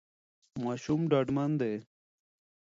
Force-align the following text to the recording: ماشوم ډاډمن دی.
ماشوم 0.63 1.01
ډاډمن 1.11 1.51
دی. 1.59 1.75